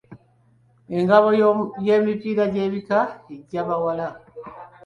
Engabo 0.97 1.29
y'omu 1.39 1.63
mipiira 2.05 2.43
gy’ebika 2.53 2.99
egya 3.33 3.61
bawala. 3.67 4.07